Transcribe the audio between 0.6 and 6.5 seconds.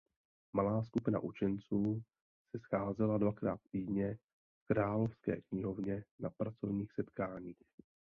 skupina učenců se scházela dvakrát týdně v Královské knihovně na